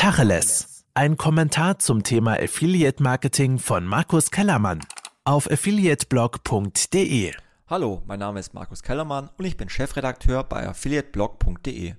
[0.00, 0.86] Tacheles.
[0.94, 4.80] Ein Kommentar zum Thema Affiliate Marketing von Markus Kellermann
[5.24, 7.34] auf affiliateblog.de.
[7.66, 11.96] Hallo, mein Name ist Markus Kellermann und ich bin Chefredakteur bei affiliateblog.de.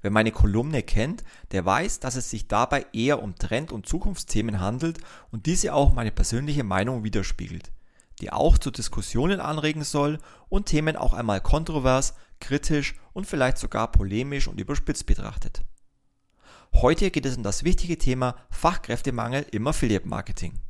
[0.00, 1.22] Wer meine Kolumne kennt,
[1.52, 4.96] der weiß, dass es sich dabei eher um Trend- und Zukunftsthemen handelt
[5.30, 7.72] und diese auch meine persönliche Meinung widerspiegelt,
[8.22, 10.16] die auch zu Diskussionen anregen soll
[10.48, 15.62] und Themen auch einmal kontrovers, kritisch und vielleicht sogar polemisch und überspitzt betrachtet.
[16.74, 20.60] Heute geht es um das wichtige Thema Fachkräftemangel im Affiliate Marketing.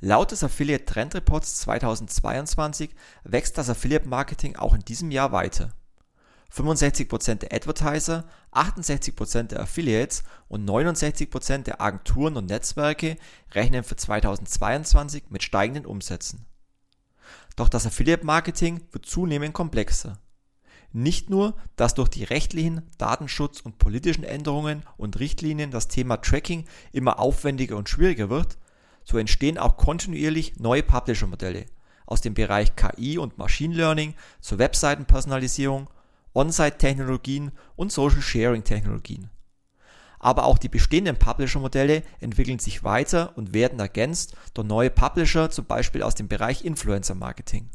[0.00, 2.90] Laut des Affiliate Trend Reports 2022
[3.24, 5.72] wächst das Affiliate Marketing auch in diesem Jahr weiter.
[6.52, 13.16] 65% der Advertiser, 68% der Affiliates und 69% der Agenturen und Netzwerke
[13.52, 16.46] rechnen für 2022 mit steigenden Umsätzen.
[17.56, 20.18] Doch das Affiliate Marketing wird zunehmend komplexer.
[20.96, 26.66] Nicht nur, dass durch die rechtlichen, Datenschutz und politischen Änderungen und Richtlinien das Thema Tracking
[26.92, 28.58] immer aufwendiger und schwieriger wird,
[29.02, 31.66] so entstehen auch kontinuierlich neue Publisher-Modelle
[32.06, 35.90] aus dem Bereich KI und Machine Learning zur Webseitenpersonalisierung,
[36.32, 39.30] On-Site-Technologien und Social-Sharing-Technologien.
[40.20, 45.64] Aber auch die bestehenden Publisher-Modelle entwickeln sich weiter und werden ergänzt durch neue Publisher, zum
[45.64, 47.68] Beispiel aus dem Bereich Influencer-Marketing.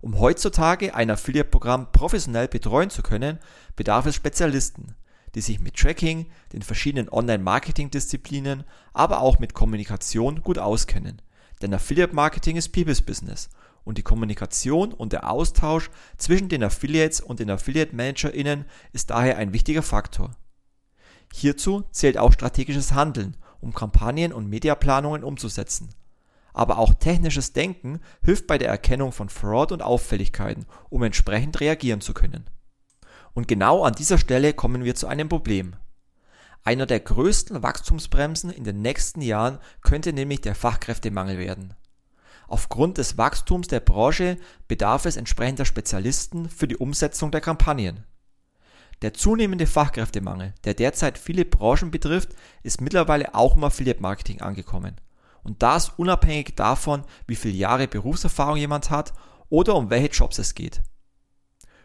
[0.00, 3.38] Um heutzutage ein Affiliate-Programm professionell betreuen zu können,
[3.74, 4.94] bedarf es Spezialisten,
[5.34, 11.20] die sich mit Tracking, den verschiedenen Online-Marketing-Disziplinen, aber auch mit Kommunikation gut auskennen.
[11.62, 13.48] Denn Affiliate-Marketing ist People's Business
[13.84, 19.52] und die Kommunikation und der Austausch zwischen den Affiliates und den Affiliate-ManagerInnen ist daher ein
[19.52, 20.30] wichtiger Faktor.
[21.32, 25.90] Hierzu zählt auch strategisches Handeln, um Kampagnen und Mediaplanungen umzusetzen
[26.52, 32.00] aber auch technisches Denken hilft bei der Erkennung von Fraud und Auffälligkeiten, um entsprechend reagieren
[32.00, 32.48] zu können.
[33.34, 35.76] Und genau an dieser Stelle kommen wir zu einem Problem.
[36.64, 41.74] Einer der größten Wachstumsbremsen in den nächsten Jahren könnte nämlich der Fachkräftemangel werden.
[42.48, 48.04] Aufgrund des Wachstums der Branche bedarf es entsprechender Spezialisten für die Umsetzung der Kampagnen.
[49.02, 52.30] Der zunehmende Fachkräftemangel, der derzeit viele Branchen betrifft,
[52.62, 54.96] ist mittlerweile auch im Affiliate Marketing angekommen
[55.48, 59.14] und das unabhängig davon, wie viele Jahre Berufserfahrung jemand hat
[59.48, 60.82] oder um welche Jobs es geht.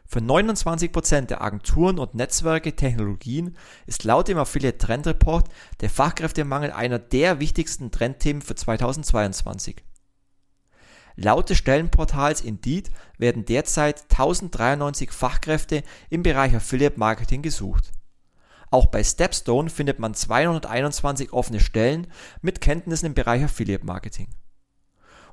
[0.06, 3.58] Für 29% der Agenturen und Netzwerke Technologien
[3.88, 5.48] ist laut dem Affiliate Trend Report
[5.80, 9.82] der Fachkräftemangel einer der wichtigsten Trendthemen für 2022.
[11.16, 17.94] Laut des Stellenportals Indeed werden derzeit 1093 Fachkräfte im Bereich Affiliate Marketing gesucht.
[18.74, 22.08] Auch bei Stepstone findet man 221 offene Stellen
[22.42, 24.30] mit Kenntnissen im Bereich Affiliate Marketing.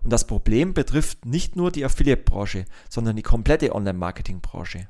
[0.05, 4.89] Und das Problem betrifft nicht nur die Affiliate-Branche, sondern die komplette Online-Marketing-Branche.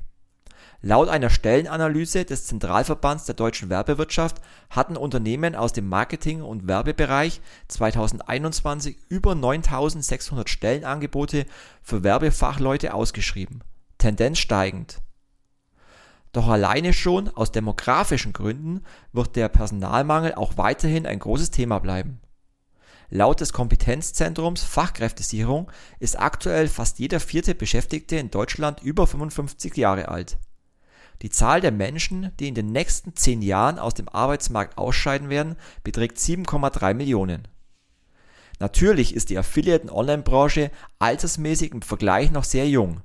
[0.81, 7.39] Laut einer Stellenanalyse des Zentralverbands der deutschen Werbewirtschaft hatten Unternehmen aus dem Marketing- und Werbebereich
[7.69, 11.45] 2021 über 9600 Stellenangebote
[11.81, 13.63] für Werbefachleute ausgeschrieben.
[13.97, 15.01] Tendenz steigend.
[16.31, 22.21] Doch alleine schon aus demografischen Gründen wird der Personalmangel auch weiterhin ein großes Thema bleiben.
[23.09, 30.07] Laut des Kompetenzzentrums Fachkräftesicherung ist aktuell fast jeder vierte Beschäftigte in Deutschland über 55 Jahre
[30.07, 30.37] alt.
[31.21, 35.57] Die Zahl der Menschen, die in den nächsten zehn Jahren aus dem Arbeitsmarkt ausscheiden werden,
[35.83, 37.47] beträgt 7,3 Millionen.
[38.59, 43.01] Natürlich ist die Affiliaten-Online-Branche altersmäßig im Vergleich noch sehr jung.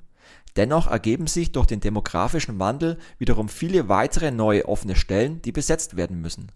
[0.57, 5.97] Dennoch ergeben sich durch den demografischen Wandel wiederum viele weitere neue offene Stellen, die besetzt
[5.97, 6.51] werden müssen.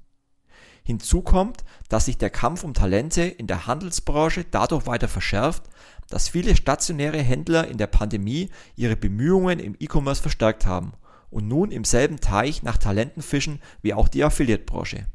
[0.82, 5.64] Hinzu kommt, dass sich der Kampf um Talente in der Handelsbranche dadurch weiter verschärft,
[6.08, 10.92] dass viele stationäre Händler in der Pandemie ihre Bemühungen im E-Commerce verstärkt haben
[11.30, 15.06] und nun im selben Teich nach Talenten fischen wie auch die Affiliate-Branche.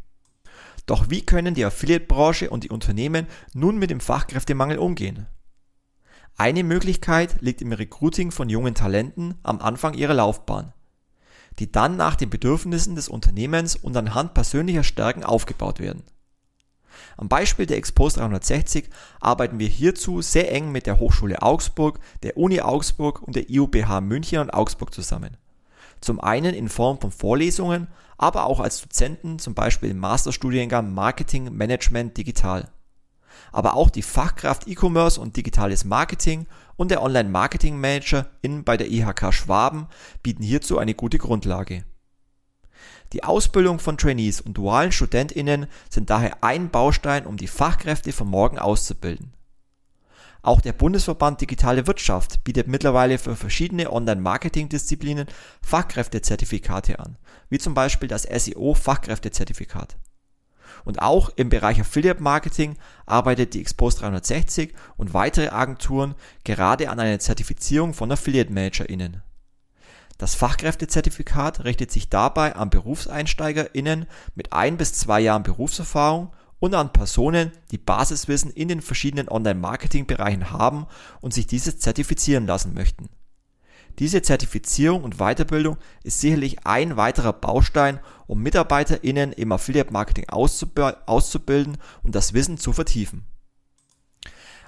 [0.85, 5.25] Doch wie können die Affiliate-Branche und die Unternehmen nun mit dem Fachkräftemangel umgehen?
[6.37, 10.73] Eine Möglichkeit liegt im Recruiting von jungen Talenten am Anfang ihrer Laufbahn,
[11.59, 16.03] die dann nach den Bedürfnissen des Unternehmens und anhand persönlicher Stärken aufgebaut werden.
[17.15, 18.89] Am Beispiel der Expos 360
[19.21, 24.01] arbeiten wir hierzu sehr eng mit der Hochschule Augsburg, der Uni Augsburg und der IUBH
[24.01, 25.37] München und Augsburg zusammen.
[26.01, 27.87] Zum einen in Form von Vorlesungen,
[28.17, 32.69] aber auch als Dozenten, zum Beispiel im Masterstudiengang Marketing Management Digital
[33.51, 39.33] aber auch die Fachkraft E-Commerce und digitales Marketing und der Online-Marketing-Manager in bei der IHK
[39.33, 39.87] Schwaben
[40.23, 41.83] bieten hierzu eine gute Grundlage.
[43.13, 48.27] Die Ausbildung von Trainees und dualen StudentInnen sind daher ein Baustein, um die Fachkräfte von
[48.27, 49.33] morgen auszubilden.
[50.41, 55.27] Auch der Bundesverband Digitale Wirtschaft bietet mittlerweile für verschiedene Online-Marketing-Disziplinen
[55.63, 57.17] Fachkräftezertifikate an,
[57.49, 59.97] wie zum Beispiel das SEO-Fachkräftezertifikat.
[60.83, 66.99] Und auch im Bereich Affiliate Marketing arbeitet die Expos 360 und weitere Agenturen gerade an
[66.99, 69.21] einer Zertifizierung von Affiliate ManagerInnen.
[70.17, 76.93] Das Fachkräftezertifikat richtet sich dabei an BerufseinsteigerInnen mit ein bis zwei Jahren Berufserfahrung und an
[76.93, 80.87] Personen, die Basiswissen in den verschiedenen Online-Marketing-Bereichen haben
[81.19, 83.09] und sich dieses zertifizieren lassen möchten.
[83.99, 91.77] Diese Zertifizierung und Weiterbildung ist sicherlich ein weiterer Baustein, um MitarbeiterInnen im Affiliate Marketing auszubilden
[92.03, 93.25] und das Wissen zu vertiefen.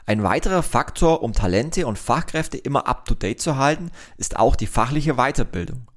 [0.06, 5.16] Ein weiterer Faktor, um Talente und Fachkräfte immer up-to-date zu halten, ist auch die fachliche
[5.16, 5.92] Weiterbildung.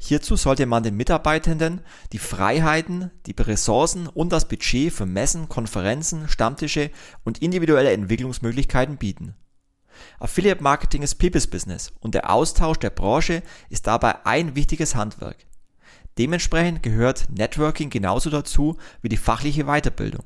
[0.00, 1.80] Hierzu sollte man den Mitarbeitenden
[2.12, 6.92] die Freiheiten, die Ressourcen und das Budget für Messen, Konferenzen, Stammtische
[7.24, 9.34] und individuelle Entwicklungsmöglichkeiten bieten.
[10.20, 15.47] Affiliate Marketing ist People's Business und der Austausch der Branche ist dabei ein wichtiges Handwerk.
[16.18, 20.24] Dementsprechend gehört Networking genauso dazu wie die fachliche Weiterbildung.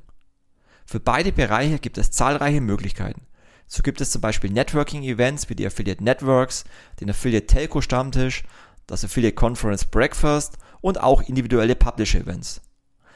[0.87, 3.27] Für beide Bereiche gibt es zahlreiche Möglichkeiten.
[3.67, 6.65] So gibt es zum Beispiel Networking-Events wie die Affiliate Networks,
[7.01, 8.45] den Affiliate Telco Stammtisch
[8.87, 12.61] das Affiliate Conference Breakfast und auch individuelle Publisher-Events.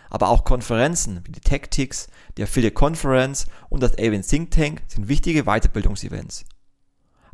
[0.08, 2.08] Aber auch Konferenzen wie die TechTix,
[2.38, 6.44] die Affiliate Conference und das Avon Think Tank sind wichtige Weiterbildungsevents.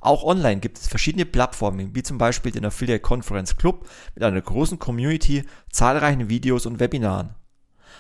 [0.03, 4.41] Auch online gibt es verschiedene Plattformen, wie zum Beispiel den Affiliate Conference Club mit einer
[4.41, 7.37] großen Community, zahlreichen Videos und Webinaren.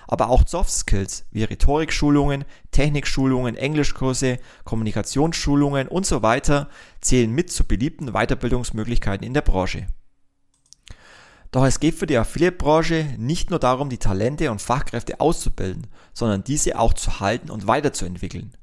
[0.09, 6.69] Aber auch Soft Skills wie Rhetorikschulungen, Technikschulungen, Englischkurse, Kommunikationsschulungen und so weiter
[7.01, 9.87] zählen mit zu beliebten Weiterbildungsmöglichkeiten in der Branche.
[11.53, 16.43] Doch es geht für die Affiliate-Branche nicht nur darum, die Talente und Fachkräfte auszubilden, sondern
[16.43, 18.57] diese auch zu halten und weiterzuentwickeln.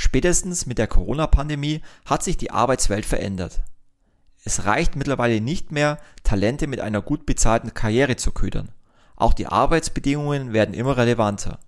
[0.00, 3.60] Spätestens mit der Corona-Pandemie hat sich die Arbeitswelt verändert.
[4.44, 8.70] Es reicht mittlerweile nicht mehr, Talente mit einer gut bezahlten Karriere zu ködern.
[9.14, 11.58] Auch die Arbeitsbedingungen werden immer relevanter.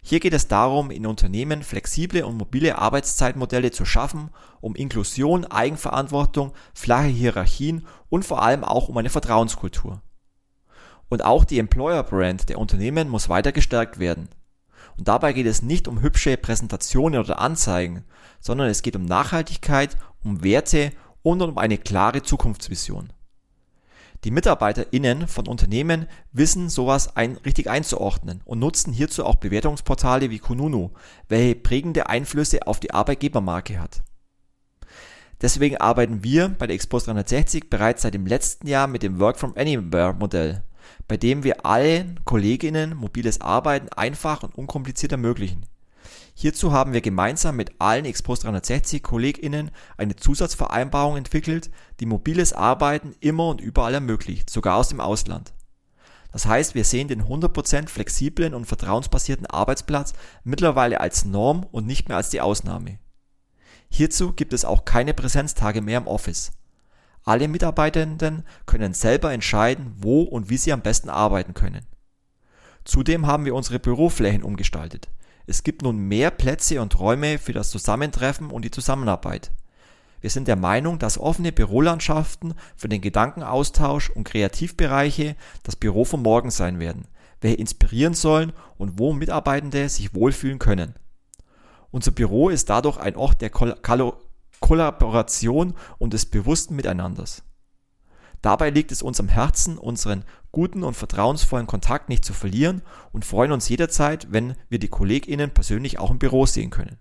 [0.00, 4.30] Hier geht es darum, in Unternehmen flexible und mobile Arbeitszeitmodelle zu schaffen,
[4.62, 10.00] um Inklusion, Eigenverantwortung, flache Hierarchien und vor allem auch um eine Vertrauenskultur.
[11.10, 14.30] Und auch die Employer Brand der Unternehmen muss weiter gestärkt werden.
[14.96, 18.04] Und dabei geht es nicht um hübsche Präsentationen oder Anzeigen,
[18.40, 20.92] sondern es geht um Nachhaltigkeit, um Werte
[21.22, 23.12] und um eine klare Zukunftsvision.
[24.24, 30.38] Die MitarbeiterInnen von Unternehmen wissen sowas ein, richtig einzuordnen und nutzen hierzu auch Bewertungsportale wie
[30.38, 30.92] Kununu,
[31.28, 34.02] welche prägende Einflüsse auf die Arbeitgebermarke hat.
[35.42, 39.38] Deswegen arbeiten wir bei der Expo 360 bereits seit dem letzten Jahr mit dem Work
[39.38, 40.62] from Anywhere Modell,
[41.08, 45.66] bei dem wir allen Kolleginnen mobiles Arbeiten einfach und unkompliziert ermöglichen.
[46.34, 51.70] Hierzu haben wir gemeinsam mit allen Expos 360 KollegInnen eine Zusatzvereinbarung entwickelt,
[52.00, 55.52] die mobiles Arbeiten immer und überall ermöglicht, sogar aus dem Ausland.
[56.32, 62.08] Das heißt, wir sehen den 100% flexiblen und vertrauensbasierten Arbeitsplatz mittlerweile als Norm und nicht
[62.08, 62.98] mehr als die Ausnahme.
[63.88, 66.50] Hierzu gibt es auch keine Präsenztage mehr im Office.
[67.24, 71.86] Alle Mitarbeitenden können selber entscheiden, wo und wie sie am besten arbeiten können.
[72.84, 75.08] Zudem haben wir unsere Büroflächen umgestaltet.
[75.46, 79.52] Es gibt nun mehr Plätze und Räume für das Zusammentreffen und die Zusammenarbeit.
[80.20, 86.22] Wir sind der Meinung, dass offene Bürolandschaften für den Gedankenaustausch und Kreativbereiche das Büro von
[86.22, 87.06] morgen sein werden,
[87.40, 90.94] welche inspirieren sollen und wo Mitarbeitende sich wohlfühlen können.
[91.90, 93.50] Unser Büro ist dadurch ein Ort der
[94.64, 97.42] Kollaboration und des bewussten Miteinanders.
[98.40, 102.80] Dabei liegt es uns am Herzen, unseren guten und vertrauensvollen Kontakt nicht zu verlieren
[103.12, 106.96] und freuen uns jederzeit, wenn wir die KollegInnen persönlich auch im Büro sehen können.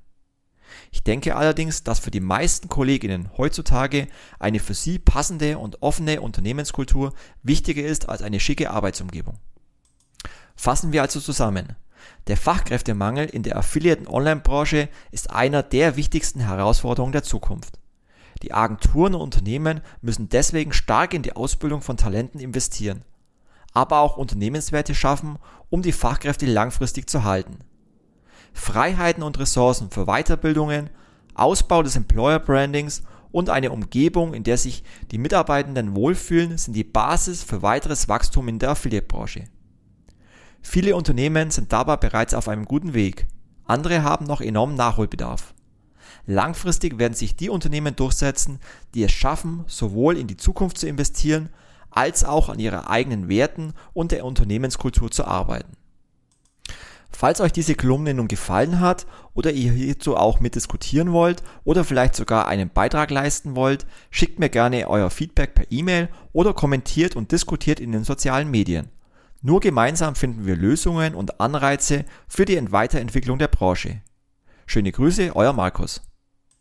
[0.92, 6.20] Ich denke allerdings, dass für die meisten KollegInnen heutzutage eine für sie passende und offene
[6.20, 9.40] Unternehmenskultur wichtiger ist als eine schicke Arbeitsumgebung.
[10.58, 11.78] Fassen wir also zusammen.
[12.28, 17.80] Der Fachkräftemangel in der affiliierten Online-Branche ist einer der wichtigsten Herausforderungen der Zukunft.
[18.42, 23.04] Die Agenturen und Unternehmen müssen deswegen stark in die Ausbildung von Talenten investieren,
[23.74, 25.38] aber auch Unternehmenswerte schaffen,
[25.70, 27.60] um die Fachkräfte langfristig zu halten.
[28.54, 30.90] Freiheiten und Ressourcen für Weiterbildungen,
[31.34, 36.84] Ausbau des Employer Brandings und eine Umgebung, in der sich die Mitarbeitenden wohlfühlen, sind die
[36.84, 39.46] Basis für weiteres Wachstum in der Affiliate-Branche.
[40.64, 43.28] Viele Unternehmen sind dabei bereits auf einem guten Weg,
[43.66, 45.54] andere haben noch enormen Nachholbedarf.
[46.26, 48.60] Langfristig werden sich die Unternehmen durchsetzen,
[48.94, 51.50] die es schaffen, sowohl in die Zukunft zu investieren,
[51.92, 55.74] als auch an ihren eigenen Werten und der Unternehmenskultur zu arbeiten.
[57.12, 59.06] Falls euch diese Kolumne nun gefallen hat
[59.36, 64.50] oder ihr hierzu auch mitdiskutieren wollt oder vielleicht sogar einen Beitrag leisten wollt, schickt mir
[64.50, 68.90] gerne euer Feedback per E-Mail oder kommentiert und diskutiert in den sozialen Medien.
[69.46, 74.02] Nur gemeinsam finden wir Lösungen und Anreize für die Weiterentwicklung der Branche.
[74.66, 76.02] Schöne Grüße, euer Markus.